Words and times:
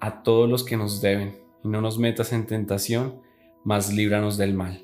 a 0.00 0.22
todos 0.22 0.48
los 0.48 0.64
que 0.64 0.76
nos 0.76 1.00
deben, 1.00 1.36
y 1.64 1.68
no 1.68 1.80
nos 1.80 1.98
metas 1.98 2.32
en 2.32 2.46
tentación, 2.46 3.20
mas 3.64 3.92
líbranos 3.92 4.36
del 4.36 4.54
mal. 4.54 4.82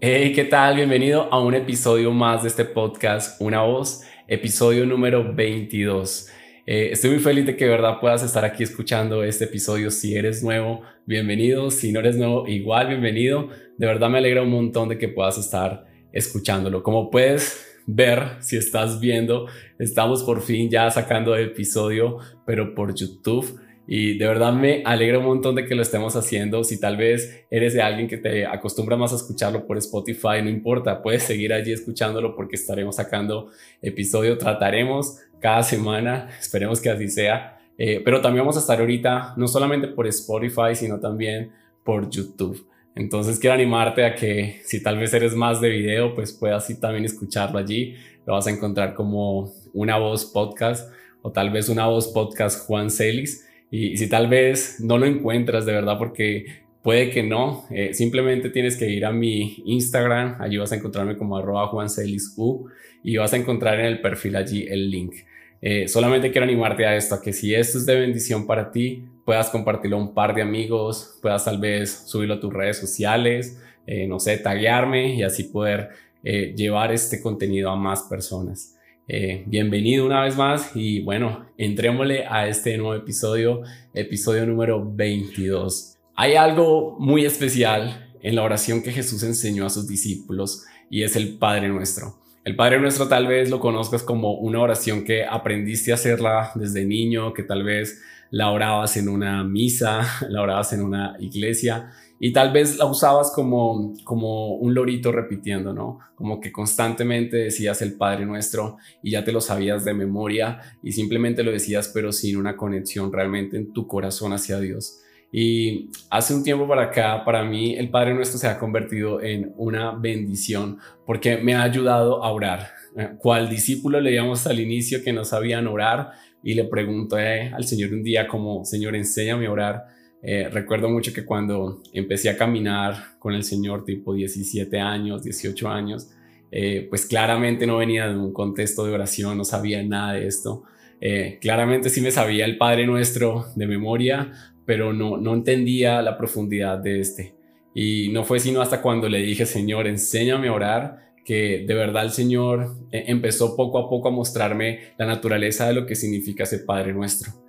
Hey, 0.00 0.32
¿qué 0.34 0.44
tal? 0.44 0.76
Bienvenido 0.76 1.32
a 1.32 1.40
un 1.40 1.54
episodio 1.54 2.10
más 2.10 2.42
de 2.42 2.48
este 2.48 2.64
podcast, 2.64 3.40
Una 3.40 3.62
Voz, 3.62 4.02
episodio 4.26 4.84
número 4.86 5.34
22. 5.34 6.28
Eh, 6.64 6.90
estoy 6.92 7.10
muy 7.10 7.18
feliz 7.18 7.46
de 7.46 7.56
que 7.56 7.64
de 7.64 7.70
verdad 7.70 8.00
puedas 8.00 8.22
estar 8.22 8.44
aquí 8.44 8.62
escuchando 8.62 9.22
este 9.24 9.44
episodio. 9.44 9.90
Si 9.90 10.16
eres 10.16 10.42
nuevo, 10.42 10.82
bienvenido. 11.06 11.70
Si 11.70 11.92
no 11.92 12.00
eres 12.00 12.16
nuevo, 12.16 12.46
igual 12.48 12.88
bienvenido. 12.88 13.48
De 13.78 13.86
verdad 13.86 14.08
me 14.10 14.18
alegra 14.18 14.42
un 14.42 14.50
montón 14.50 14.88
de 14.88 14.98
que 14.98 15.08
puedas 15.08 15.38
estar 15.38 15.86
escuchándolo. 16.12 16.82
Como 16.82 17.10
puedes 17.10 17.80
ver, 17.86 18.36
si 18.40 18.56
estás 18.56 19.00
viendo, 19.00 19.46
estamos 19.78 20.22
por 20.22 20.40
fin 20.40 20.70
ya 20.70 20.90
sacando 20.90 21.34
el 21.34 21.46
episodio, 21.46 22.18
pero 22.46 22.74
por 22.74 22.94
YouTube. 22.94 23.60
Y 23.86 24.16
de 24.16 24.26
verdad 24.26 24.52
me 24.52 24.82
alegra 24.84 25.18
un 25.18 25.24
montón 25.24 25.54
de 25.54 25.64
que 25.64 25.74
lo 25.74 25.82
estemos 25.82 26.14
haciendo. 26.14 26.62
Si 26.64 26.78
tal 26.78 26.96
vez 26.96 27.44
eres 27.50 27.74
de 27.74 27.82
alguien 27.82 28.08
que 28.08 28.16
te 28.16 28.46
acostumbra 28.46 28.96
más 28.96 29.12
a 29.12 29.16
escucharlo 29.16 29.66
por 29.66 29.76
Spotify, 29.78 30.42
no 30.42 30.50
importa, 30.50 31.02
puedes 31.02 31.24
seguir 31.24 31.52
allí 31.52 31.72
escuchándolo 31.72 32.34
porque 32.36 32.56
estaremos 32.56 32.96
sacando 32.96 33.50
episodio. 33.80 34.38
Trataremos 34.38 35.18
cada 35.40 35.62
semana, 35.62 36.28
esperemos 36.40 36.80
que 36.80 36.90
así 36.90 37.08
sea. 37.08 37.58
Eh, 37.76 38.00
pero 38.04 38.20
también 38.20 38.42
vamos 38.42 38.56
a 38.56 38.60
estar 38.60 38.78
ahorita 38.78 39.34
no 39.36 39.48
solamente 39.48 39.88
por 39.88 40.06
Spotify, 40.06 40.74
sino 40.74 41.00
también 41.00 41.50
por 41.84 42.08
YouTube. 42.08 42.66
Entonces 42.94 43.38
quiero 43.38 43.54
animarte 43.54 44.04
a 44.04 44.14
que 44.14 44.60
si 44.64 44.82
tal 44.82 44.98
vez 44.98 45.14
eres 45.14 45.34
más 45.34 45.60
de 45.60 45.70
video, 45.70 46.14
pues 46.14 46.32
puedas 46.32 46.68
también 46.78 47.04
escucharlo 47.04 47.58
allí. 47.58 47.96
Lo 48.26 48.34
vas 48.34 48.46
a 48.46 48.50
encontrar 48.50 48.94
como 48.94 49.52
una 49.72 49.96
voz 49.98 50.26
podcast 50.26 50.92
o 51.22 51.32
tal 51.32 51.50
vez 51.50 51.68
una 51.68 51.86
voz 51.86 52.08
podcast 52.08 52.66
Juan 52.66 52.90
Celis. 52.90 53.48
Y, 53.72 53.96
si 53.96 54.06
tal 54.06 54.28
vez 54.28 54.80
no 54.80 54.98
lo 54.98 55.06
encuentras 55.06 55.64
de 55.64 55.72
verdad 55.72 55.96
porque 55.98 56.44
puede 56.82 57.08
que 57.08 57.22
no, 57.22 57.64
eh, 57.70 57.94
simplemente 57.94 58.50
tienes 58.50 58.76
que 58.76 58.88
ir 58.90 59.06
a 59.06 59.12
mi 59.12 59.62
Instagram, 59.64 60.36
allí 60.40 60.58
vas 60.58 60.72
a 60.72 60.76
encontrarme 60.76 61.16
como 61.16 61.38
arroba 61.38 61.68
juancelisu 61.68 62.66
y 63.02 63.16
vas 63.16 63.32
a 63.32 63.38
encontrar 63.38 63.80
en 63.80 63.86
el 63.86 64.02
perfil 64.02 64.36
allí 64.36 64.66
el 64.68 64.90
link. 64.90 65.14
Eh, 65.62 65.88
solamente 65.88 66.30
quiero 66.30 66.44
animarte 66.44 66.84
a 66.84 66.94
esto, 66.96 67.14
a 67.14 67.22
que 67.22 67.32
si 67.32 67.54
esto 67.54 67.78
es 67.78 67.86
de 67.86 67.98
bendición 67.98 68.46
para 68.46 68.70
ti, 68.70 69.04
puedas 69.24 69.48
compartirlo 69.48 69.96
a 69.96 70.00
un 70.00 70.12
par 70.12 70.34
de 70.34 70.42
amigos, 70.42 71.18
puedas 71.22 71.46
tal 71.46 71.58
vez 71.58 72.04
subirlo 72.06 72.34
a 72.34 72.40
tus 72.40 72.52
redes 72.52 72.76
sociales, 72.76 73.58
eh, 73.86 74.06
no 74.06 74.20
sé, 74.20 74.36
taguearme 74.36 75.14
y 75.14 75.22
así 75.22 75.44
poder 75.44 75.90
llevar 76.22 76.92
este 76.92 77.20
contenido 77.20 77.68
a 77.68 77.74
más 77.74 78.02
personas. 78.02 78.71
Eh, 79.08 79.42
bienvenido 79.46 80.06
una 80.06 80.22
vez 80.22 80.36
más 80.36 80.76
y 80.76 81.00
bueno, 81.00 81.46
entrémosle 81.58 82.24
a 82.28 82.46
este 82.46 82.78
nuevo 82.78 82.94
episodio, 82.94 83.62
episodio 83.94 84.46
número 84.46 84.80
22. 84.94 85.98
Hay 86.14 86.36
algo 86.36 86.96
muy 87.00 87.24
especial 87.24 88.12
en 88.22 88.36
la 88.36 88.44
oración 88.44 88.80
que 88.80 88.92
Jesús 88.92 89.24
enseñó 89.24 89.66
a 89.66 89.70
sus 89.70 89.88
discípulos 89.88 90.64
y 90.88 91.02
es 91.02 91.16
el 91.16 91.36
Padre 91.36 91.68
Nuestro. 91.68 92.14
El 92.44 92.54
Padre 92.54 92.78
Nuestro 92.78 93.08
tal 93.08 93.26
vez 93.26 93.50
lo 93.50 93.58
conozcas 93.58 94.04
como 94.04 94.34
una 94.34 94.60
oración 94.60 95.04
que 95.04 95.24
aprendiste 95.24 95.90
a 95.90 95.96
hacerla 95.96 96.52
desde 96.54 96.84
niño, 96.84 97.32
que 97.32 97.42
tal 97.42 97.64
vez 97.64 98.00
la 98.30 98.50
orabas 98.50 98.96
en 98.96 99.08
una 99.08 99.42
misa, 99.42 100.06
la 100.28 100.42
orabas 100.42 100.72
en 100.74 100.80
una 100.80 101.16
iglesia 101.18 101.90
y 102.24 102.32
tal 102.32 102.52
vez 102.52 102.78
la 102.78 102.84
usabas 102.84 103.32
como, 103.34 103.94
como 104.04 104.54
un 104.54 104.74
lorito 104.74 105.10
repitiendo, 105.10 105.74
¿no? 105.74 105.98
Como 106.14 106.38
que 106.40 106.52
constantemente 106.52 107.36
decías 107.36 107.82
el 107.82 107.94
Padre 107.94 108.24
Nuestro 108.24 108.76
y 109.02 109.10
ya 109.10 109.24
te 109.24 109.32
lo 109.32 109.40
sabías 109.40 109.84
de 109.84 109.92
memoria 109.92 110.60
y 110.84 110.92
simplemente 110.92 111.42
lo 111.42 111.50
decías 111.50 111.90
pero 111.92 112.12
sin 112.12 112.36
una 112.36 112.56
conexión 112.56 113.12
realmente 113.12 113.56
en 113.56 113.72
tu 113.72 113.88
corazón 113.88 114.32
hacia 114.32 114.60
Dios. 114.60 115.00
Y 115.32 115.90
hace 116.10 116.32
un 116.32 116.44
tiempo 116.44 116.68
para 116.68 116.84
acá, 116.84 117.24
para 117.24 117.42
mí, 117.42 117.74
el 117.74 117.90
Padre 117.90 118.14
Nuestro 118.14 118.38
se 118.38 118.46
ha 118.46 118.56
convertido 118.56 119.20
en 119.20 119.52
una 119.56 119.90
bendición 119.90 120.78
porque 121.04 121.38
me 121.38 121.56
ha 121.56 121.64
ayudado 121.64 122.22
a 122.22 122.30
orar. 122.30 122.70
Eh, 122.96 123.14
cual 123.18 123.50
discípulo 123.50 124.00
leíamos 124.00 124.46
al 124.46 124.60
inicio 124.60 125.02
que 125.02 125.12
no 125.12 125.24
sabían 125.24 125.66
orar 125.66 126.12
y 126.44 126.54
le 126.54 126.62
pregunté 126.66 127.48
al 127.48 127.64
Señor 127.64 127.92
un 127.92 128.04
día 128.04 128.28
como, 128.28 128.64
Señor, 128.64 128.94
enséñame 128.94 129.46
a 129.46 129.50
orar 129.50 130.01
eh, 130.22 130.48
recuerdo 130.48 130.88
mucho 130.88 131.12
que 131.12 131.24
cuando 131.24 131.82
empecé 131.92 132.30
a 132.30 132.36
caminar 132.36 133.18
con 133.18 133.34
el 133.34 133.42
Señor, 133.42 133.84
tipo 133.84 134.14
17 134.14 134.78
años, 134.78 135.24
18 135.24 135.68
años, 135.68 136.10
eh, 136.52 136.86
pues 136.88 137.06
claramente 137.06 137.66
no 137.66 137.78
venía 137.78 138.06
de 138.06 138.16
un 138.16 138.32
contexto 138.32 138.84
de 138.84 138.92
oración, 138.92 139.36
no 139.36 139.44
sabía 139.44 139.82
nada 139.82 140.14
de 140.14 140.26
esto. 140.28 140.62
Eh, 141.00 141.38
claramente 141.40 141.90
sí 141.90 142.00
me 142.00 142.12
sabía 142.12 142.44
el 142.44 142.56
Padre 142.56 142.86
Nuestro 142.86 143.46
de 143.56 143.66
memoria, 143.66 144.32
pero 144.64 144.92
no, 144.92 145.16
no 145.16 145.34
entendía 145.34 146.00
la 146.02 146.16
profundidad 146.16 146.78
de 146.78 147.00
este. 147.00 147.34
Y 147.74 148.10
no 148.10 148.22
fue 148.22 148.38
sino 148.38 148.60
hasta 148.62 148.80
cuando 148.80 149.08
le 149.08 149.18
dije, 149.18 149.44
Señor, 149.44 149.88
enséñame 149.88 150.48
a 150.48 150.52
orar, 150.52 150.98
que 151.24 151.64
de 151.66 151.74
verdad 151.74 152.04
el 152.04 152.10
Señor 152.10 152.76
empezó 152.90 153.56
poco 153.56 153.78
a 153.78 153.88
poco 153.88 154.08
a 154.08 154.10
mostrarme 154.12 154.80
la 154.98 155.06
naturaleza 155.06 155.68
de 155.68 155.74
lo 155.74 155.86
que 155.86 155.94
significa 155.94 156.42
ese 156.42 156.58
Padre 156.58 156.92
Nuestro 156.92 157.41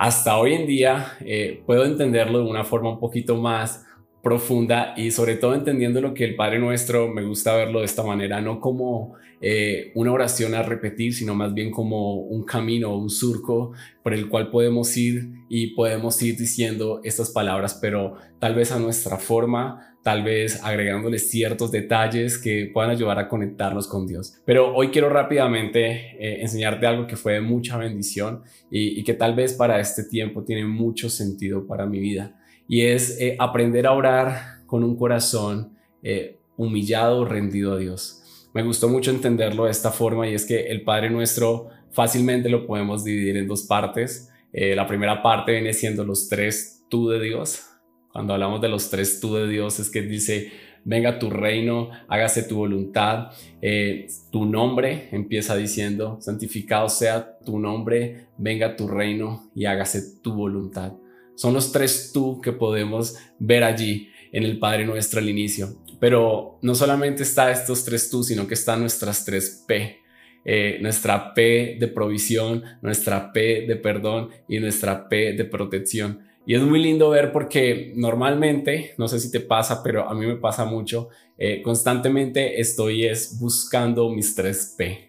hasta 0.00 0.38
hoy 0.38 0.54
en 0.54 0.66
día 0.66 1.12
eh, 1.20 1.62
puedo 1.66 1.84
entenderlo 1.84 2.38
de 2.38 2.46
una 2.46 2.64
forma 2.64 2.88
un 2.88 2.98
poquito 2.98 3.36
más 3.36 3.86
profunda 4.22 4.94
y 4.96 5.10
sobre 5.10 5.36
todo 5.36 5.54
entendiendo 5.54 6.00
lo 6.00 6.14
que 6.14 6.24
el 6.24 6.36
Padre 6.36 6.58
Nuestro 6.58 7.08
me 7.08 7.22
gusta 7.22 7.54
verlo 7.56 7.80
de 7.80 7.86
esta 7.86 8.02
manera, 8.02 8.40
no 8.40 8.60
como 8.60 9.14
eh, 9.40 9.92
una 9.94 10.12
oración 10.12 10.54
a 10.54 10.62
repetir, 10.62 11.14
sino 11.14 11.34
más 11.34 11.54
bien 11.54 11.70
como 11.70 12.16
un 12.16 12.44
camino, 12.44 12.94
un 12.94 13.08
surco 13.08 13.72
por 14.02 14.12
el 14.12 14.28
cual 14.28 14.50
podemos 14.50 14.94
ir 14.96 15.30
y 15.48 15.68
podemos 15.68 16.20
ir 16.22 16.36
diciendo 16.36 17.00
estas 17.04 17.30
palabras, 17.30 17.78
pero 17.80 18.16
tal 18.38 18.54
vez 18.54 18.70
a 18.72 18.78
nuestra 18.78 19.16
forma, 19.16 19.96
tal 20.02 20.22
vez 20.22 20.62
agregándoles 20.62 21.30
ciertos 21.30 21.70
detalles 21.70 22.38
que 22.38 22.70
puedan 22.72 22.90
ayudar 22.90 23.18
a 23.18 23.28
conectarnos 23.28 23.86
con 23.86 24.06
Dios. 24.06 24.34
Pero 24.44 24.74
hoy 24.74 24.88
quiero 24.88 25.08
rápidamente 25.08 26.16
eh, 26.18 26.40
enseñarte 26.40 26.86
algo 26.86 27.06
que 27.06 27.16
fue 27.16 27.34
de 27.34 27.40
mucha 27.40 27.76
bendición 27.76 28.42
y, 28.70 29.02
que 29.04 29.14
tal 29.14 29.34
vez 29.34 29.54
para 29.54 29.80
este 29.80 30.04
tiempo 30.04 30.44
tiene 30.44 30.64
mucho 30.64 31.10
sentido 31.10 31.66
para 31.66 31.86
mi 31.86 31.98
vida. 31.98 32.36
Y 32.70 32.86
es 32.86 33.20
eh, 33.20 33.36
aprender 33.38 33.86
a 33.86 33.92
orar 33.92 34.64
con 34.64 34.82
un 34.82 34.96
corazón 34.96 35.76
eh, 36.02 36.38
humillado, 36.56 37.26
rendido 37.26 37.74
a 37.74 37.78
Dios. 37.78 38.48
Me 38.54 38.62
gustó 38.62 38.88
mucho 38.88 39.10
entenderlo 39.10 39.66
de 39.66 39.72
esta 39.72 39.90
forma 39.90 40.26
y 40.26 40.34
es 40.34 40.46
que 40.46 40.68
el 40.68 40.82
Padre 40.84 41.10
Nuestro 41.10 41.68
fácilmente 41.90 42.48
lo 42.48 42.66
podemos 42.66 43.04
dividir 43.04 43.36
en 43.36 43.46
dos 43.46 43.64
partes. 43.64 44.30
la 44.52 44.86
primera 44.86 45.22
parte 45.22 45.52
viene 45.52 45.72
siendo 45.72 46.04
los 46.04 46.28
tres 46.28 46.84
tú 46.88 47.08
de 47.08 47.20
Dios, 47.20 47.70
cuando 48.12 48.34
hablamos 48.34 48.60
de 48.60 48.68
los 48.68 48.90
tres 48.90 49.20
tú 49.20 49.34
de 49.36 49.46
Dios 49.46 49.78
es 49.78 49.88
que 49.88 50.02
dice, 50.02 50.50
venga 50.84 51.18
tu 51.18 51.30
reino, 51.30 51.90
hágase 52.08 52.42
tu 52.42 52.56
voluntad. 52.56 53.28
Eh, 53.62 54.08
tu 54.32 54.46
nombre 54.46 55.08
empieza 55.12 55.56
diciendo, 55.56 56.18
santificado 56.20 56.88
sea 56.88 57.38
tu 57.38 57.58
nombre, 57.58 58.26
venga 58.36 58.76
tu 58.76 58.88
reino 58.88 59.50
y 59.54 59.66
hágase 59.66 60.20
tu 60.22 60.34
voluntad. 60.34 60.92
Son 61.40 61.54
los 61.54 61.72
tres 61.72 62.10
tú 62.12 62.38
que 62.42 62.52
podemos 62.52 63.16
ver 63.38 63.64
allí 63.64 64.10
en 64.30 64.44
el 64.44 64.58
Padre 64.58 64.84
Nuestro 64.84 65.20
al 65.20 65.28
inicio. 65.30 65.74
Pero 65.98 66.58
no 66.60 66.74
solamente 66.74 67.22
está 67.22 67.50
estos 67.50 67.82
tres 67.82 68.10
tú, 68.10 68.22
sino 68.22 68.46
que 68.46 68.52
están 68.52 68.80
nuestras 68.80 69.24
tres 69.24 69.64
P. 69.66 70.00
Eh, 70.44 70.76
nuestra 70.82 71.32
P 71.32 71.78
de 71.80 71.88
provisión, 71.88 72.62
nuestra 72.82 73.32
P 73.32 73.64
de 73.66 73.76
perdón 73.76 74.28
y 74.50 74.58
nuestra 74.58 75.08
P 75.08 75.32
de 75.32 75.46
protección. 75.46 76.20
Y 76.44 76.56
es 76.56 76.60
muy 76.60 76.78
lindo 76.78 77.08
ver 77.08 77.32
porque 77.32 77.94
normalmente, 77.96 78.92
no 78.98 79.08
sé 79.08 79.18
si 79.18 79.32
te 79.32 79.40
pasa, 79.40 79.82
pero 79.82 80.10
a 80.10 80.14
mí 80.14 80.26
me 80.26 80.36
pasa 80.36 80.66
mucho, 80.66 81.08
eh, 81.38 81.62
constantemente 81.62 82.60
estoy 82.60 83.06
es 83.06 83.38
buscando 83.40 84.10
mis 84.10 84.36
3P. 84.36 85.08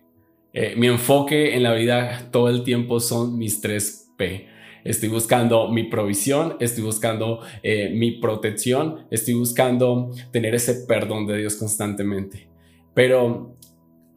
Eh, 0.53 0.75
mi 0.77 0.87
enfoque 0.87 1.57
en 1.57 1.63
la 1.63 1.73
vida 1.73 2.29
todo 2.31 2.47
el 2.47 2.63
tiempo 2.63 3.01
son 3.01 3.37
mis 3.37 3.61
3P. 3.61 4.60
Estoy 4.83 5.09
buscando 5.09 5.69
mi 5.69 5.83
provisión, 5.83 6.57
estoy 6.59 6.83
buscando 6.83 7.41
eh, 7.63 7.91
mi 7.95 8.19
protección, 8.19 9.05
estoy 9.11 9.35
buscando 9.35 10.11
tener 10.31 10.55
ese 10.55 10.85
perdón 10.85 11.27
de 11.27 11.37
Dios 11.37 11.55
constantemente. 11.55 12.49
Pero 12.93 13.57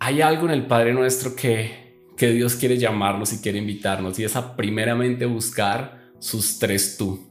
hay 0.00 0.20
algo 0.20 0.46
en 0.46 0.52
el 0.52 0.66
Padre 0.66 0.92
nuestro 0.92 1.34
que, 1.36 2.08
que 2.16 2.32
Dios 2.32 2.54
quiere 2.54 2.78
llamarnos 2.78 3.32
y 3.32 3.38
quiere 3.40 3.58
invitarnos 3.58 4.18
y 4.18 4.24
es 4.24 4.36
a 4.36 4.56
primeramente 4.56 5.26
buscar 5.26 6.12
sus 6.18 6.58
tres 6.58 6.96
tú. 6.96 7.30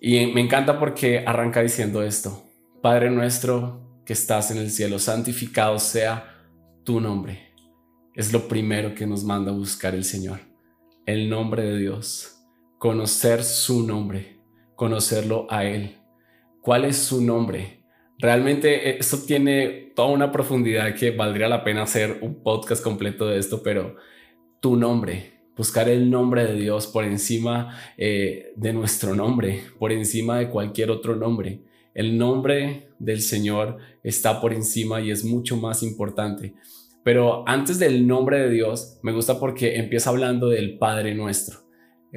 Y 0.00 0.26
me 0.26 0.40
encanta 0.40 0.78
porque 0.78 1.24
arranca 1.26 1.62
diciendo 1.62 2.02
esto, 2.02 2.44
Padre 2.82 3.10
nuestro 3.10 4.02
que 4.04 4.12
estás 4.12 4.50
en 4.50 4.58
el 4.58 4.70
cielo, 4.70 4.98
santificado 4.98 5.78
sea 5.78 6.44
tu 6.84 7.00
nombre. 7.00 7.54
Es 8.14 8.32
lo 8.32 8.46
primero 8.46 8.94
que 8.94 9.06
nos 9.06 9.24
manda 9.24 9.50
a 9.50 9.54
buscar 9.54 9.94
el 9.94 10.04
Señor, 10.04 10.40
el 11.06 11.28
nombre 11.28 11.64
de 11.64 11.78
Dios, 11.78 12.38
conocer 12.78 13.44
su 13.44 13.86
nombre, 13.86 14.38
conocerlo 14.74 15.46
a 15.50 15.64
Él. 15.64 15.96
¿Cuál 16.62 16.86
es 16.86 16.96
su 16.96 17.22
nombre? 17.22 17.84
Realmente 18.18 18.90
eh, 18.90 18.96
esto 19.00 19.18
tiene 19.18 19.92
toda 19.94 20.08
una 20.08 20.32
profundidad 20.32 20.94
que 20.94 21.10
valdría 21.10 21.48
la 21.48 21.62
pena 21.62 21.82
hacer 21.82 22.18
un 22.22 22.42
podcast 22.42 22.82
completo 22.82 23.26
de 23.26 23.38
esto, 23.38 23.62
pero 23.62 23.96
tu 24.60 24.76
nombre, 24.76 25.34
buscar 25.56 25.88
el 25.90 26.10
nombre 26.10 26.46
de 26.46 26.54
Dios 26.54 26.86
por 26.86 27.04
encima 27.04 27.78
eh, 27.98 28.52
de 28.56 28.72
nuestro 28.72 29.14
nombre, 29.14 29.62
por 29.78 29.92
encima 29.92 30.38
de 30.38 30.48
cualquier 30.48 30.90
otro 30.90 31.16
nombre. 31.16 31.60
El 31.92 32.16
nombre 32.16 32.88
del 32.98 33.20
Señor 33.20 33.76
está 34.02 34.40
por 34.40 34.54
encima 34.54 35.00
y 35.00 35.10
es 35.10 35.24
mucho 35.24 35.56
más 35.56 35.82
importante. 35.82 36.54
Pero 37.04 37.46
antes 37.46 37.78
del 37.78 38.06
nombre 38.06 38.40
de 38.40 38.50
Dios, 38.50 38.98
me 39.02 39.12
gusta 39.12 39.38
porque 39.38 39.76
empieza 39.76 40.10
hablando 40.10 40.48
del 40.48 40.78
Padre 40.78 41.14
nuestro 41.14 41.64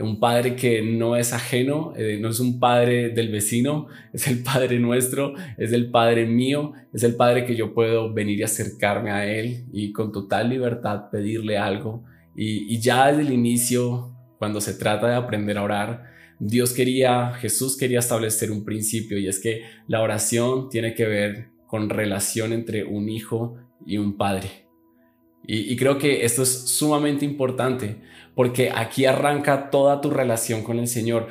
un 0.01 0.19
padre 0.19 0.55
que 0.55 0.81
no 0.81 1.15
es 1.15 1.33
ajeno, 1.33 1.93
eh, 1.95 2.19
no 2.21 2.29
es 2.29 2.39
un 2.39 2.59
padre 2.59 3.09
del 3.09 3.29
vecino, 3.29 3.87
es 4.13 4.27
el 4.27 4.43
padre 4.43 4.79
nuestro, 4.79 5.33
es 5.57 5.73
el 5.73 5.89
padre 5.89 6.25
mío, 6.25 6.73
es 6.93 7.03
el 7.03 7.15
padre 7.15 7.45
que 7.45 7.55
yo 7.55 7.73
puedo 7.73 8.13
venir 8.13 8.39
y 8.39 8.43
acercarme 8.43 9.11
a 9.11 9.25
él 9.25 9.65
y 9.71 9.91
con 9.91 10.11
total 10.11 10.49
libertad 10.49 11.09
pedirle 11.11 11.57
algo. 11.57 12.03
Y, 12.35 12.73
y 12.73 12.79
ya 12.79 13.07
desde 13.07 13.21
el 13.21 13.33
inicio, 13.33 14.15
cuando 14.37 14.61
se 14.61 14.73
trata 14.73 15.07
de 15.07 15.15
aprender 15.15 15.57
a 15.57 15.63
orar, 15.63 16.03
Dios 16.39 16.73
quería, 16.73 17.33
Jesús 17.33 17.77
quería 17.77 17.99
establecer 17.99 18.51
un 18.51 18.63
principio 18.63 19.17
y 19.17 19.27
es 19.27 19.39
que 19.39 19.63
la 19.87 20.01
oración 20.01 20.69
tiene 20.69 20.93
que 20.93 21.07
ver 21.07 21.47
con 21.65 21.89
relación 21.89 22.53
entre 22.53 22.83
un 22.83 23.09
hijo 23.09 23.57
y 23.83 23.97
un 23.97 24.17
padre. 24.17 24.66
Y, 25.49 25.77
creo 25.77 25.97
que 25.97 26.25
esto 26.25 26.43
es 26.43 26.49
sumamente 26.49 27.23
importante 27.23 27.95
porque 28.35 28.69
aquí 28.69 29.05
arranca 29.05 29.69
toda 29.69 30.01
tu 30.01 30.09
relación 30.09 30.61
con 30.61 30.77
el 30.77 30.89
Señor. 30.89 31.29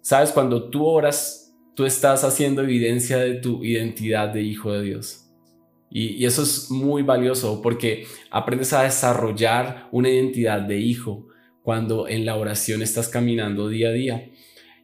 Sabes, 0.00 0.32
cuando 0.32 0.68
tú 0.68 0.84
oras, 0.84 1.54
tú 1.76 1.86
estás 1.86 2.24
haciendo 2.24 2.62
evidencia 2.62 3.18
de 3.18 3.34
tu 3.34 3.64
identidad 3.64 4.30
de 4.30 4.42
hijo 4.42 4.72
de 4.72 4.82
Dios. 4.82 5.30
Y, 5.88 6.08
y 6.16 6.26
eso 6.26 6.42
es 6.42 6.72
muy 6.72 7.02
valioso 7.02 7.62
porque 7.62 8.04
aprendes 8.32 8.72
a 8.72 8.82
desarrollar 8.82 9.88
una 9.92 10.10
identidad 10.10 10.60
de 10.62 10.78
hijo 10.80 11.28
cuando 11.62 12.08
en 12.08 12.26
la 12.26 12.34
oración 12.34 12.82
estás 12.82 13.08
caminando 13.08 13.68
día 13.68 13.90
a 13.90 13.92
día. 13.92 14.30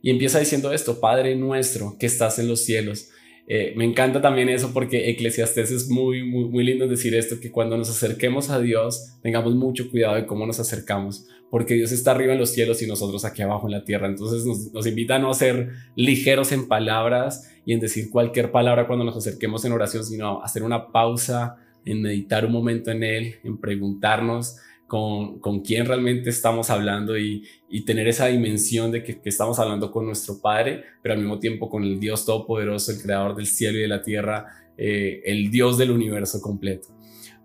Y 0.03 0.11
empieza 0.11 0.39
diciendo 0.39 0.73
esto, 0.73 1.01
Padre 1.01 1.35
nuestro 1.35 1.97
que 1.99 2.07
estás 2.07 2.39
en 2.39 2.47
los 2.47 2.65
cielos. 2.65 3.11
Eh, 3.51 3.73
me 3.77 3.87
encanta 3.87 4.21
también 4.21 4.51
eso 4.51 4.73
porque 4.75 5.09
Eclesiastés 5.09 5.71
es 5.71 5.89
muy, 5.89 6.23
muy, 6.23 6.45
muy 6.45 6.63
lindo 6.65 6.87
decir 6.87 7.15
esto, 7.15 7.41
que 7.41 7.51
cuando 7.51 7.79
nos 7.79 7.89
acerquemos 7.89 8.51
a 8.51 8.61
Dios 8.61 9.15
tengamos 9.23 9.55
mucho 9.55 9.91
cuidado 9.91 10.17
de 10.17 10.27
cómo 10.27 10.45
nos 10.45 10.61
acercamos, 10.61 11.27
porque 11.51 11.73
Dios 11.73 11.91
está 11.91 12.11
arriba 12.11 12.35
en 12.35 12.39
los 12.39 12.51
cielos 12.51 12.83
y 12.83 12.87
nosotros 12.87 13.25
aquí 13.25 13.41
abajo 13.41 13.67
en 13.67 13.73
la 13.73 13.85
tierra. 13.85 14.07
Entonces 14.07 14.45
nos, 14.45 14.71
nos 14.75 14.87
invita 14.87 15.17
a 15.17 15.19
no 15.19 15.33
ser 15.33 15.71
ligeros 15.97 16.53
en 16.53 16.69
palabras 16.69 17.51
y 17.65 17.73
en 17.73 17.81
decir 17.81 18.11
cualquier 18.11 18.51
palabra 18.51 18.87
cuando 18.87 19.07
nos 19.07 19.17
acerquemos 19.17 19.65
en 19.65 19.73
oración, 19.73 20.05
sino 20.05 20.43
hacer 20.43 20.63
una 20.63 20.93
pausa, 20.93 21.57
en 21.87 22.03
meditar 22.03 22.45
un 22.45 22.53
momento 22.53 22.91
en 22.91 23.03
Él, 23.03 23.37
en 23.45 23.57
preguntarnos 23.57 24.59
con, 24.89 25.39
con 25.39 25.61
quién 25.61 25.85
realmente 25.87 26.31
estamos 26.31 26.71
hablando 26.71 27.17
y, 27.17 27.47
tener 27.87 28.09
esa 28.09 28.27
dimensión 28.27 28.91
de 28.91 29.05
que, 29.05 29.21
que, 29.21 29.29
estamos 29.29 29.59
hablando 29.59 29.93
con 29.93 30.07
nuestro 30.07 30.41
Padre, 30.41 30.83
pero 31.03 31.15
al 31.15 31.21
mismo 31.21 31.39
tiempo 31.39 31.69
con 31.69 31.85
el 31.85 32.01
Dios 32.01 32.25
Todopoderoso, 32.25 32.91
el 32.91 33.01
Creador 33.01 33.37
del 33.37 33.47
cielo 33.47 33.79
y 33.79 33.83
de 33.83 33.89
la 33.89 34.03
tierra, 34.03 34.47
eh, 34.77 35.23
el 35.25 35.51
Dios 35.51 35.77
del 35.77 35.91
universo 35.91 36.41
completo. 36.41 36.89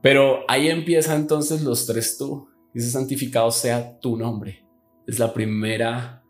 Pero 0.02 0.46
ahí 0.48 0.70
empieza 0.70 1.16
entonces 1.16 1.64
los 1.64 1.86
tres 1.86 2.18
tú. 2.18 2.48
Dice 2.74 2.90
santificado 2.90 3.52
sea 3.52 4.00
tu 4.00 4.18
nombre. 4.18 4.66
Es 5.06 5.20
la 5.20 5.34
primera 5.34 6.24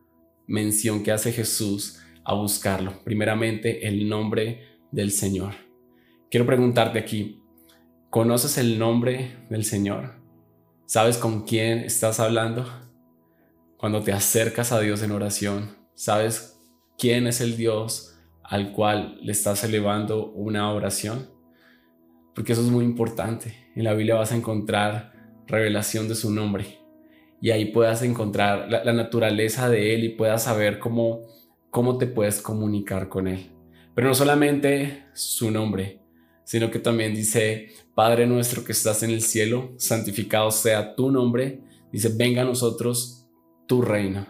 mención 0.47 1.03
que 1.03 1.11
hace 1.11 1.31
Jesús 1.31 1.99
a 2.23 2.33
buscarlo. 2.33 2.93
Primeramente 3.03 3.87
el 3.87 4.09
nombre 4.09 4.61
del 4.91 5.11
Señor. 5.11 5.53
Quiero 6.31 6.45
preguntarte 6.45 6.97
aquí, 6.97 7.39
¿conoces 8.09 8.57
el 8.57 8.79
nombre 8.79 9.45
del 9.49 9.63
Señor? 9.63 10.22
¿Sabes 10.93 11.17
con 11.17 11.41
quién 11.41 11.79
estás 11.79 12.19
hablando? 12.19 12.67
Cuando 13.77 14.03
te 14.03 14.11
acercas 14.11 14.71
a 14.71 14.79
Dios 14.79 15.01
en 15.01 15.09
oración, 15.09 15.75
¿sabes 15.95 16.61
quién 16.99 17.25
es 17.25 17.41
el 17.41 17.57
Dios 17.57 18.15
al 18.43 18.73
cual 18.73 19.17
le 19.19 19.31
estás 19.31 19.63
elevando 19.63 20.27
una 20.33 20.71
oración? 20.71 21.31
Porque 22.35 22.53
eso 22.53 22.61
es 22.61 22.67
muy 22.67 22.85
importante. 22.85 23.55
En 23.75 23.85
la 23.85 23.95
Biblia 23.95 24.13
vas 24.13 24.33
a 24.33 24.35
encontrar 24.35 25.13
revelación 25.47 26.07
de 26.07 26.13
su 26.13 26.29
nombre 26.29 26.77
y 27.41 27.49
ahí 27.49 27.71
puedas 27.71 28.03
encontrar 28.03 28.69
la, 28.69 28.93
naturaleza 28.93 29.69
de 29.69 29.95
Él 29.95 30.03
y 30.03 30.09
puedas 30.09 30.43
saber 30.43 30.77
cómo, 30.77 31.21
cómo 31.71 31.97
te 31.97 32.05
puedes 32.05 32.39
comunicar 32.39 33.09
con 33.09 33.27
Él. 33.27 33.49
Pero 33.95 34.09
no 34.09 34.13
solamente 34.13 35.05
su 35.13 35.49
nombre, 35.49 36.01
sino 36.43 36.69
que 36.69 36.77
también 36.77 37.15
dice, 37.15 37.69
Padre 37.95 38.25
nuestro 38.25 38.63
que 38.63 38.71
estás 38.71 39.03
en 39.03 39.11
el 39.11 39.21
cielo, 39.21 39.73
santificado 39.77 40.49
sea 40.51 40.95
tu 40.95 41.11
nombre. 41.11 41.61
Dice, 41.91 42.09
venga 42.09 42.41
a 42.41 42.45
nosotros 42.45 43.27
tu 43.67 43.81
reino. 43.81 44.25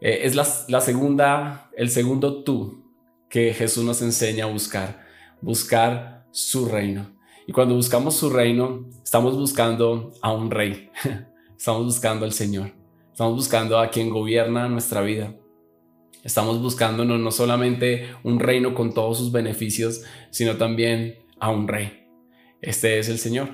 Eh, 0.00 0.20
es 0.22 0.34
la, 0.34 0.46
la 0.68 0.80
segunda, 0.80 1.70
el 1.76 1.90
segundo 1.90 2.42
tú 2.42 2.84
que 3.28 3.54
Jesús 3.54 3.84
nos 3.84 4.02
enseña 4.02 4.44
a 4.44 4.48
buscar, 4.48 5.06
buscar 5.40 6.26
su 6.32 6.66
reino. 6.66 7.14
Y 7.46 7.52
cuando 7.52 7.76
buscamos 7.76 8.16
su 8.16 8.30
reino, 8.30 8.88
estamos 9.02 9.36
buscando 9.36 10.12
a 10.20 10.32
un 10.32 10.50
rey, 10.50 10.90
estamos 11.56 11.84
buscando 11.84 12.24
al 12.24 12.32
Señor, 12.32 12.72
estamos 13.12 13.34
buscando 13.34 13.78
a 13.78 13.90
quien 13.90 14.10
gobierna 14.10 14.68
nuestra 14.68 15.02
vida. 15.02 15.34
Estamos 16.24 16.60
buscando 16.60 17.04
no, 17.04 17.30
solamente 17.30 18.08
un 18.24 18.40
reino 18.40 18.74
con 18.74 18.92
todos 18.92 19.18
sus 19.18 19.30
beneficios, 19.30 20.02
sino 20.30 20.56
también 20.56 21.20
a 21.38 21.50
un 21.50 21.68
rey. 21.68 22.05
Este 22.66 22.98
es 22.98 23.08
el 23.08 23.18
Señor. 23.18 23.48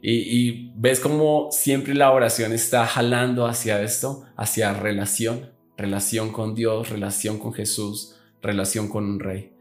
Y, 0.00 0.70
ves 0.74 1.00
cómo 1.00 1.48
siempre 1.50 1.94
la 1.94 2.12
oración 2.12 2.52
está 2.52 2.86
jalando 2.86 3.46
hacia 3.46 3.82
esto, 3.82 4.24
hacia 4.36 4.72
relación, 4.72 5.50
relación 5.76 6.32
con 6.32 6.54
Dios, 6.54 6.88
relación 6.88 7.38
con 7.38 7.52
Jesús, 7.52 8.16
relación 8.40 8.88
con 8.88 9.04
un 9.04 9.20
rey. 9.20 9.52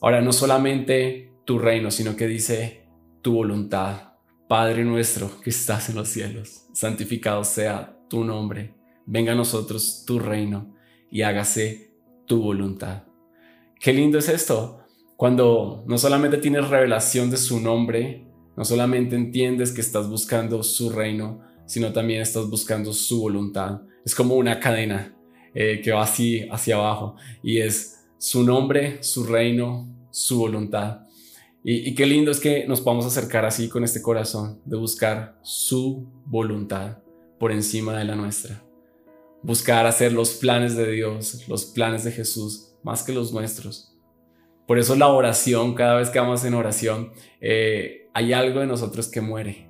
Ahora, 0.00 0.20
no 0.20 0.32
solamente 0.32 1.32
tu 1.44 1.58
reino, 1.58 1.90
sino 1.90 2.14
que 2.14 2.28
dice 2.28 2.86
tu 3.20 3.32
voluntad. 3.34 4.12
Padre 4.48 4.84
nuestro 4.84 5.40
que 5.40 5.50
estás 5.50 5.88
en 5.88 5.96
los 5.96 6.08
cielos, 6.08 6.66
santificado 6.72 7.42
sea 7.42 7.96
tu 8.08 8.24
nombre. 8.24 8.74
Venga 9.06 9.32
a 9.32 9.36
nosotros 9.36 10.04
tu 10.06 10.20
reino 10.20 10.76
y 11.10 11.22
hágase 11.22 11.90
tu 12.26 12.42
voluntad. 12.42 13.04
Qué 13.80 13.92
lindo 13.92 14.18
es 14.18 14.28
esto, 14.28 14.79
cuando 15.20 15.84
no 15.86 15.98
solamente 15.98 16.38
tienes 16.38 16.66
revelación 16.70 17.30
de 17.30 17.36
su 17.36 17.60
nombre, 17.60 18.24
no 18.56 18.64
solamente 18.64 19.16
entiendes 19.16 19.70
que 19.70 19.82
estás 19.82 20.08
buscando 20.08 20.62
su 20.62 20.88
reino, 20.88 21.42
sino 21.66 21.92
también 21.92 22.22
estás 22.22 22.48
buscando 22.48 22.94
su 22.94 23.20
voluntad. 23.20 23.82
Es 24.02 24.14
como 24.14 24.34
una 24.36 24.58
cadena 24.58 25.14
eh, 25.52 25.82
que 25.84 25.92
va 25.92 26.04
así 26.04 26.48
hacia 26.50 26.76
abajo 26.76 27.16
y 27.42 27.58
es 27.58 28.06
su 28.16 28.44
nombre, 28.44 29.02
su 29.02 29.24
reino, 29.24 29.94
su 30.10 30.38
voluntad. 30.38 31.02
Y, 31.62 31.90
y, 31.90 31.94
qué 31.94 32.06
lindo 32.06 32.30
es 32.30 32.40
que 32.40 32.66
nos 32.66 32.80
podamos 32.80 33.04
acercar 33.04 33.44
así 33.44 33.68
con 33.68 33.84
este 33.84 34.00
corazón 34.00 34.62
de 34.64 34.78
buscar 34.78 35.38
su 35.42 36.08
voluntad 36.24 36.96
por 37.38 37.52
encima 37.52 37.98
de 37.98 38.06
la 38.06 38.16
nuestra 38.16 38.64
buscar 39.42 39.84
hacer 39.86 40.12
los 40.12 40.30
planes 40.30 40.76
de 40.76 40.90
Dios, 40.90 41.46
los 41.46 41.66
planes 41.66 42.04
de 42.04 42.12
Jesús, 42.12 42.72
más 42.82 43.02
que 43.02 43.12
los 43.12 43.34
nuestros. 43.34 43.90
Por 44.70 44.78
eso 44.78 44.94
la 44.94 45.08
oración, 45.08 45.74
cada 45.74 45.96
vez 45.96 46.10
que 46.10 46.20
vamos 46.20 46.44
en 46.44 46.54
oración, 46.54 47.10
eh, 47.40 48.08
hay 48.14 48.32
algo 48.32 48.60
de 48.60 48.68
nosotros 48.68 49.08
que 49.08 49.20
muere. 49.20 49.68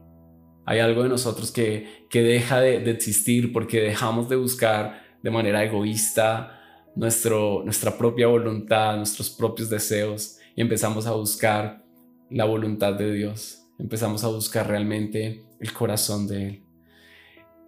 Hay 0.66 0.80
algo 0.80 1.04
de 1.04 1.09
nosotros 1.09 1.50
que, 1.52 2.07
que 2.11 2.23
deja 2.23 2.61
de, 2.61 2.90
existir 2.90 3.50
porque 3.50 3.80
dejamos 3.80 4.28
de 4.28 4.37
buscar 4.37 5.00
de 5.23 5.30
manera 5.30 5.64
egoísta 5.64 6.61
nuestro, 6.95 7.62
nuestra 7.64 7.97
propia 7.97 8.26
voluntad, 8.26 8.99
nuestros 8.99 9.30
propios 9.30 9.71
deseos 9.71 10.37
y 10.54 10.61
empezamos 10.61 11.07
a 11.07 11.12
buscar 11.12 11.83
la 12.28 12.45
voluntad 12.45 12.92
de 12.92 13.11
Dios. 13.11 13.62
Empezamos 13.78 14.23
a 14.23 14.28
buscar 14.28 14.69
realmente 14.69 15.47
el 15.61 15.73
corazón 15.73 16.26
de 16.26 16.47
Él. 16.47 16.64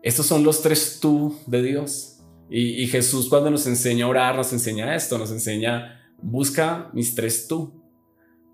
Estos 0.02 0.26
son 0.26 0.44
los 0.44 0.60
tres 0.60 0.98
tú 1.00 1.38
de 1.46 1.62
Dios. 1.62 2.18
Y, 2.50 2.86
Jesús 2.88 3.30
cuando 3.30 3.50
nos 3.50 3.66
enseña 3.66 4.04
a 4.04 4.08
orar, 4.08 4.36
nos 4.36 4.52
enseña 4.52 4.94
esto, 4.94 5.16
nos 5.16 5.30
enseña, 5.30 6.01
busca 6.22 6.90
mis 6.92 7.14
tres 7.14 7.46
tú. 7.48 7.82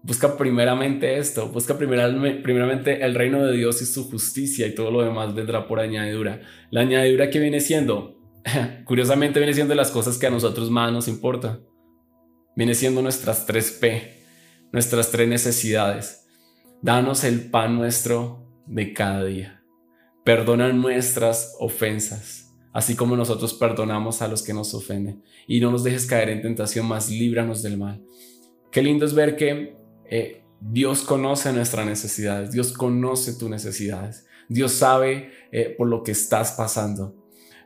Busca 0.02 0.36
primeramente 0.36 1.18
esto, 1.18 1.48
busca 1.48 1.76
primeramente 1.76 3.04
el 3.04 3.14
reino 3.14 3.44
de 3.44 3.56
Dios 3.56 3.82
y 3.82 3.86
su 3.86 4.08
justicia 4.08 4.66
y 4.66 4.74
todo 4.74 4.90
lo 4.90 5.02
demás 5.02 5.34
vendrá 5.34 5.66
por 5.66 5.80
añadidura. 5.80 6.40
La 6.70 6.82
añadidura 6.82 7.30
que 7.30 7.40
viene 7.40 7.60
siendo, 7.60 8.16
curiosamente 8.84 9.40
viene 9.40 9.54
siendo 9.54 9.74
las 9.74 9.90
cosas 9.90 10.16
que 10.16 10.26
a 10.26 10.30
nosotros 10.30 10.70
más 10.70 10.92
nos 10.92 11.08
importa. 11.08 11.60
Viene 12.56 12.74
siendo 12.74 13.02
nuestras 13.02 13.44
tres 13.44 13.72
P, 13.72 14.24
nuestras 14.72 15.10
tres 15.10 15.28
necesidades. 15.28 16.26
Danos 16.80 17.24
el 17.24 17.50
pan 17.50 17.76
nuestro 17.76 18.48
de 18.66 18.92
cada 18.94 19.24
día. 19.24 19.62
Perdona 20.24 20.72
nuestras 20.72 21.56
ofensas, 21.58 22.47
así 22.72 22.94
como 22.94 23.16
nosotros 23.16 23.54
perdonamos 23.54 24.22
a 24.22 24.28
los 24.28 24.42
que 24.42 24.54
nos 24.54 24.74
ofenden. 24.74 25.22
Y 25.46 25.60
no 25.60 25.70
nos 25.70 25.84
dejes 25.84 26.06
caer 26.06 26.28
en 26.30 26.42
tentación, 26.42 26.86
más 26.86 27.10
líbranos 27.10 27.62
del 27.62 27.78
mal. 27.78 28.02
Qué 28.70 28.82
lindo 28.82 29.04
es 29.06 29.14
ver 29.14 29.36
que 29.36 29.76
eh, 30.10 30.44
Dios 30.60 31.02
conoce 31.02 31.52
nuestras 31.52 31.86
necesidades, 31.86 32.52
Dios 32.52 32.72
conoce 32.72 33.34
tus 33.34 33.48
necesidades, 33.48 34.26
Dios 34.48 34.72
sabe 34.72 35.30
eh, 35.52 35.74
por 35.76 35.88
lo 35.88 36.02
que 36.02 36.12
estás 36.12 36.52
pasando. 36.52 37.14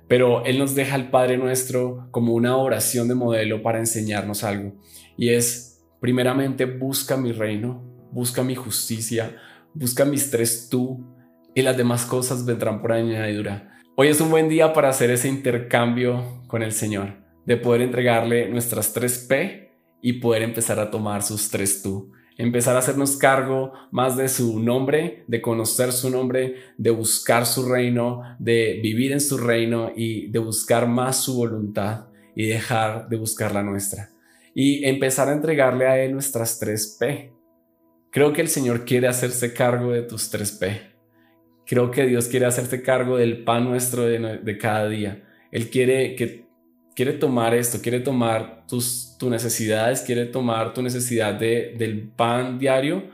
Pero 0.08 0.44
Él 0.44 0.58
nos 0.58 0.74
deja 0.74 0.94
al 0.94 1.10
Padre 1.10 1.38
nuestro 1.38 2.08
como 2.10 2.34
una 2.34 2.56
oración 2.56 3.08
de 3.08 3.14
modelo 3.14 3.62
para 3.62 3.78
enseñarnos 3.78 4.44
algo. 4.44 4.74
Y 5.16 5.30
es, 5.30 5.82
primeramente, 6.00 6.66
busca 6.66 7.16
mi 7.16 7.32
reino, 7.32 7.82
busca 8.10 8.42
mi 8.42 8.54
justicia, 8.54 9.36
busca 9.74 10.04
mis 10.04 10.30
tres 10.30 10.68
tú 10.68 11.06
y 11.54 11.62
las 11.62 11.76
demás 11.76 12.04
cosas 12.04 12.44
vendrán 12.44 12.80
por 12.80 12.92
añadidura. 12.92 13.80
Hoy 13.94 14.08
es 14.08 14.20
un 14.20 14.30
buen 14.30 14.48
día 14.48 14.72
para 14.72 14.88
hacer 14.88 15.10
ese 15.10 15.28
intercambio 15.28 16.42
con 16.46 16.62
el 16.62 16.72
Señor, 16.72 17.14
de 17.46 17.56
poder 17.56 17.82
entregarle 17.82 18.48
nuestras 18.48 18.92
tres 18.92 19.26
P 19.28 19.70
y 20.00 20.14
poder 20.14 20.42
empezar 20.42 20.80
a 20.80 20.90
tomar 20.90 21.22
sus 21.22 21.50
tres 21.50 21.82
tú 21.82 22.12
empezar 22.36 22.76
a 22.76 22.80
hacernos 22.80 23.16
cargo 23.16 23.72
más 23.90 24.16
de 24.16 24.28
su 24.28 24.58
nombre, 24.60 25.24
de 25.26 25.40
conocer 25.40 25.92
su 25.92 26.10
nombre, 26.10 26.56
de 26.76 26.90
buscar 26.90 27.46
su 27.46 27.68
reino, 27.68 28.22
de 28.38 28.80
vivir 28.82 29.12
en 29.12 29.20
su 29.20 29.38
reino 29.38 29.92
y 29.94 30.30
de 30.30 30.38
buscar 30.38 30.88
más 30.88 31.22
su 31.22 31.36
voluntad 31.36 32.06
y 32.34 32.46
dejar 32.46 33.08
de 33.08 33.16
buscar 33.16 33.52
la 33.52 33.62
nuestra. 33.62 34.10
Y 34.54 34.84
empezar 34.84 35.28
a 35.28 35.32
entregarle 35.32 35.86
a 35.86 35.98
Él 36.02 36.12
nuestras 36.12 36.58
tres 36.58 36.96
P. 36.98 37.32
Creo 38.10 38.32
que 38.32 38.42
el 38.42 38.48
Señor 38.48 38.84
quiere 38.84 39.08
hacerse 39.08 39.54
cargo 39.54 39.92
de 39.92 40.02
tus 40.02 40.30
tres 40.30 40.52
P. 40.52 40.91
Creo 41.72 41.90
que 41.90 42.04
Dios 42.04 42.28
quiere 42.28 42.44
hacerse 42.44 42.82
cargo 42.82 43.16
del 43.16 43.44
pan 43.44 43.64
nuestro 43.64 44.02
de, 44.02 44.18
de 44.18 44.58
cada 44.58 44.90
día. 44.90 45.22
Él 45.50 45.70
quiere 45.70 46.14
que 46.16 46.44
quiere 46.94 47.14
tomar 47.14 47.54
esto, 47.54 47.80
quiere 47.80 48.00
tomar 48.00 48.66
tus, 48.66 49.16
tus 49.18 49.30
necesidades, 49.30 50.02
quiere 50.02 50.26
tomar 50.26 50.74
tu 50.74 50.82
necesidad 50.82 51.32
de, 51.32 51.74
del 51.78 52.10
pan 52.10 52.58
diario. 52.58 53.08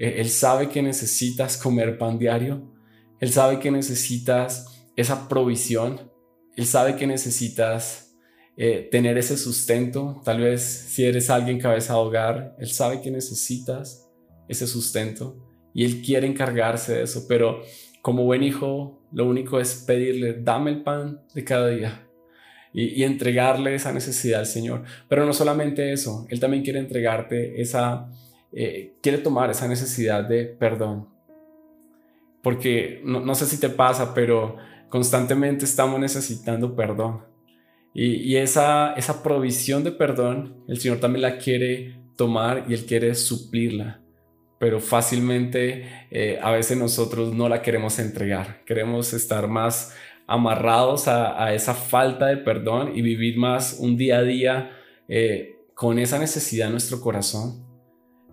Eh, 0.00 0.16
él 0.16 0.30
sabe 0.30 0.68
que 0.68 0.82
necesitas 0.82 1.56
comer 1.56 1.96
pan 1.96 2.18
diario. 2.18 2.74
Él 3.20 3.30
sabe 3.30 3.60
que 3.60 3.70
necesitas 3.70 4.84
esa 4.96 5.28
provisión. 5.28 6.10
Él 6.56 6.66
sabe 6.66 6.96
que 6.96 7.06
necesitas 7.06 8.16
eh, 8.56 8.88
tener 8.90 9.16
ese 9.16 9.36
sustento. 9.36 10.20
Tal 10.24 10.40
vez 10.40 10.60
si 10.88 11.04
eres 11.04 11.30
alguien 11.30 11.60
cabeza 11.60 11.92
de 11.92 12.00
hogar, 12.00 12.56
Él 12.58 12.68
sabe 12.68 13.00
que 13.00 13.12
necesitas 13.12 14.10
ese 14.48 14.66
sustento 14.66 15.36
y 15.72 15.84
Él 15.84 16.02
quiere 16.02 16.26
encargarse 16.26 16.94
de 16.94 17.02
eso. 17.04 17.26
Pero 17.28 17.62
como 18.02 18.24
buen 18.24 18.42
hijo, 18.42 19.00
lo 19.12 19.26
único 19.26 19.60
es 19.60 19.84
pedirle, 19.86 20.34
dame 20.34 20.72
el 20.72 20.82
pan 20.82 21.20
de 21.34 21.44
cada 21.44 21.68
día 21.68 22.02
y, 22.72 23.02
entregarle 23.04 23.74
esa 23.74 23.92
necesidad 23.92 24.40
al 24.40 24.46
Señor. 24.46 24.82
Pero 25.08 25.26
no 25.26 25.32
solamente 25.32 25.92
eso, 25.92 26.26
Él 26.30 26.40
también 26.40 26.62
quiere 26.62 26.78
entregarte 26.78 27.60
esa, 27.60 28.08
eh, 28.52 28.94
quiere 29.02 29.18
tomar 29.18 29.50
esa 29.50 29.68
necesidad 29.68 30.24
de 30.24 30.44
perdón. 30.44 31.08
Porque 32.42 33.00
no, 33.04 33.34
sé 33.34 33.46
si 33.46 33.60
te 33.60 33.68
pasa, 33.68 34.14
pero 34.14 34.56
constantemente 34.88 35.64
estamos 35.64 36.00
necesitando 36.00 36.74
perdón. 36.74 37.24
Y, 37.94 38.36
esa, 38.36 38.94
esa 38.94 39.22
provisión 39.22 39.84
de 39.84 39.92
perdón, 39.92 40.64
el 40.66 40.80
Señor 40.80 40.98
también 40.98 41.22
la 41.22 41.38
quiere 41.38 42.00
tomar 42.16 42.64
y 42.68 42.74
Él 42.74 42.84
quiere 42.86 43.14
suplirla. 43.14 44.01
Pero 44.62 44.78
fácilmente 44.78 45.88
eh, 46.12 46.38
a 46.40 46.52
veces 46.52 46.78
nosotros 46.78 47.34
no 47.34 47.48
la 47.48 47.62
queremos 47.62 47.98
entregar. 47.98 48.62
Queremos 48.64 49.12
estar 49.12 49.48
más 49.48 49.92
amarrados 50.28 51.08
a, 51.08 51.52
esa 51.52 51.74
falta 51.74 52.26
de 52.26 52.36
perdón 52.36 52.92
y 52.94 53.02
vivir 53.02 53.38
más 53.38 53.78
un 53.80 53.96
día 53.96 54.18
a 54.18 54.22
día 54.22 54.70
eh, 55.08 55.56
con 55.74 55.98
esa 55.98 56.20
necesidad 56.20 56.68
en 56.68 56.74
nuestro 56.74 57.00
corazón. 57.00 57.66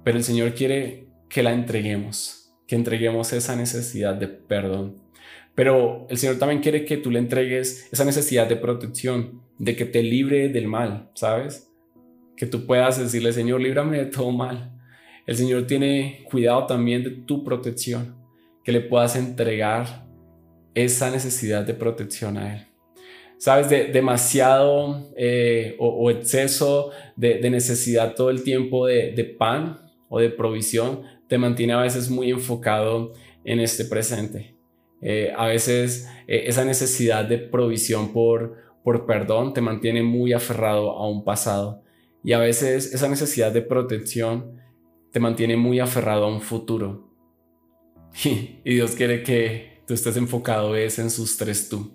Pero 0.03 0.19
el 0.19 0.23
Señor 0.23 0.53
quiere 0.53 1.07
que 1.29 1.41
la 1.41 1.51
entreguemos, 1.51 2.53
que 2.67 2.75
entreguemos 2.75 3.33
esa 3.33 3.55
necesidad 3.55 4.13
de 4.13 4.27
perdón. 4.27 5.01
Pero 5.55 6.05
el 6.11 6.19
Señor 6.19 6.37
también 6.37 6.61
quiere 6.61 6.85
que 6.85 6.97
tú 6.97 7.09
le 7.09 7.17
entregues 7.17 7.91
esa 7.91 8.05
necesidad 8.05 8.45
de 8.45 8.55
protección, 8.55 9.41
de 9.57 9.75
que 9.75 9.85
te 9.85 10.03
libre 10.03 10.49
del 10.49 10.67
mal, 10.67 11.09
¿sabes? 11.15 11.71
Que 12.37 12.45
tú 12.45 12.67
puedas 12.67 12.99
decirle, 12.99 13.33
Señor, 13.33 13.61
líbrame 13.61 13.97
de 13.97 14.05
todo 14.05 14.29
mal. 14.29 14.78
El 15.29 15.35
Señor 15.35 15.67
tiene 15.67 16.25
cuidado 16.27 16.65
también 16.65 17.03
de 17.03 17.11
tu 17.11 17.43
protección, 17.43 18.15
que 18.63 18.71
le 18.71 18.81
puedas 18.81 19.15
entregar 19.15 20.07
esa 20.73 21.11
necesidad 21.11 21.63
de 21.63 21.75
protección 21.75 22.35
a 22.35 22.55
Él. 22.55 22.65
Sabes, 23.37 23.69
de, 23.69 23.85
demasiado 23.85 25.07
eh, 25.15 25.75
o, 25.77 26.09
exceso 26.09 26.89
de, 27.15 27.47
necesidad 27.47 28.15
todo 28.15 28.31
el 28.31 28.41
tiempo 28.41 28.87
de, 28.87 29.35
pan 29.37 29.77
o 30.09 30.19
de 30.19 30.31
provisión 30.31 31.03
te 31.27 31.37
mantiene 31.37 31.73
a 31.73 31.81
veces 31.81 32.09
muy 32.09 32.31
enfocado 32.31 33.13
en 33.43 33.59
este 33.59 33.85
presente. 33.85 34.55
Eh, 34.99 35.31
a 35.37 35.45
veces 35.45 36.09
eh, 36.27 36.45
esa 36.47 36.65
necesidad 36.65 37.23
de 37.23 37.37
provisión 37.37 38.13
por, 38.13 38.55
por 38.83 39.05
perdón 39.05 39.53
te 39.53 39.61
mantiene 39.61 40.01
muy 40.01 40.33
aferrado 40.33 40.89
a 40.89 41.07
un 41.07 41.23
pasado. 41.23 41.83
Y 42.23 42.33
a 42.33 42.39
veces 42.39 42.95
esa 42.95 43.07
necesidad 43.07 43.51
de 43.51 43.61
protección 43.61 44.57
te 45.11 45.19
mantiene 45.19 45.57
muy 45.57 45.79
aferrado 45.79 46.25
a 46.25 46.27
un 46.27 46.41
futuro. 46.41 47.09
y 48.23 48.73
Dios 48.73 48.91
quiere 48.91 49.23
que 49.23 49.81
tú 49.87 49.93
estés 49.93 50.17
enfocado 50.17 50.75
es 50.75 50.99
en 50.99 51.09
sus 51.09 51.37
tres 51.37 51.69
tú, 51.69 51.91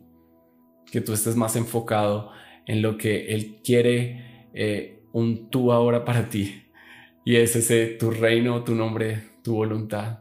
que 0.90 1.00
tú 1.00 1.12
estés 1.12 1.36
más 1.36 1.56
enfocado 1.56 2.30
en 2.66 2.82
lo 2.82 2.96
que 2.96 3.34
Él 3.34 3.60
quiere 3.62 4.48
eh, 4.54 5.02
un 5.12 5.50
tú 5.50 5.72
ahora 5.72 6.04
para 6.04 6.28
ti. 6.28 6.62
Y 7.24 7.36
es 7.36 7.56
ese 7.56 7.86
tu 7.86 8.10
reino, 8.10 8.64
tu 8.64 8.74
nombre, 8.74 9.22
tu 9.42 9.54
voluntad. 9.54 10.20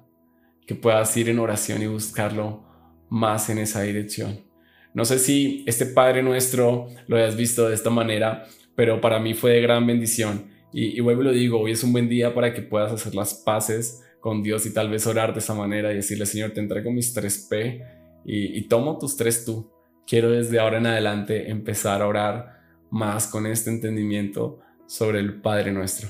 Que 0.65 0.75
puedas 0.75 1.15
ir 1.17 1.29
en 1.29 1.39
oración 1.39 1.81
y 1.81 1.87
buscarlo 1.87 2.63
más 3.09 3.49
en 3.49 3.57
esa 3.57 3.81
dirección. 3.81 4.45
No 4.93 5.05
sé 5.05 5.19
si 5.19 5.63
este 5.67 5.85
Padre 5.85 6.23
nuestro 6.23 6.87
lo 7.07 7.17
hayas 7.17 7.35
visto 7.35 7.67
de 7.67 7.75
esta 7.75 7.89
manera, 7.89 8.45
pero 8.75 9.01
para 9.01 9.19
mí 9.19 9.33
fue 9.33 9.53
de 9.53 9.61
gran 9.61 9.85
bendición. 9.85 10.52
Y, 10.73 10.97
y 10.97 10.99
vuelvo 10.99 11.21
y 11.21 11.25
lo 11.25 11.31
digo, 11.31 11.59
hoy 11.59 11.71
es 11.71 11.83
un 11.83 11.93
buen 11.93 12.09
día 12.09 12.33
para 12.33 12.53
que 12.53 12.61
puedas 12.61 12.91
hacer 12.91 13.15
las 13.15 13.33
paces 13.35 14.01
con 14.23 14.41
Dios 14.41 14.65
y 14.65 14.73
tal 14.73 14.89
vez 14.89 15.05
orar 15.05 15.33
de 15.33 15.39
esa 15.39 15.53
manera 15.53 15.91
y 15.91 15.97
decirle, 15.97 16.25
Señor, 16.25 16.51
te 16.51 16.61
entrego 16.61 16.89
mis 16.91 17.13
3P 17.13 17.83
y, 18.25 18.61
tomo 18.69 18.97
tus 18.97 19.17
3 19.17 19.43
tú. 19.43 19.69
Quiero 20.07 20.31
desde 20.31 20.59
ahora 20.59 20.77
en 20.77 20.87
adelante 20.87 21.51
empezar 21.51 22.01
a 22.01 22.07
orar 22.07 22.61
más 22.89 23.27
con 23.27 23.45
este 23.45 23.69
entendimiento 23.69 24.61
sobre 24.87 25.19
el 25.19 25.41
Padre 25.41 25.73
nuestro. 25.73 26.07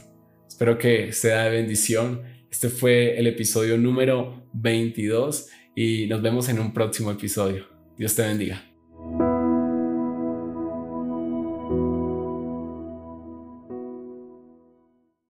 Espero 0.47 0.77
que 0.77 1.11
sea 1.11 1.45
de 1.45 1.49
bendición. 1.49 2.21
Este 2.51 2.69
fue 2.69 3.17
el 3.17 3.25
episodio 3.25 3.79
número 3.79 4.47
22 4.53 5.49
y 5.75 6.05
nos 6.05 6.21
vemos 6.21 6.49
en 6.49 6.59
un 6.59 6.71
próximo 6.71 7.09
episodio. 7.09 7.65
Dios 7.97 8.13
te 8.13 8.21
bendiga. 8.21 8.72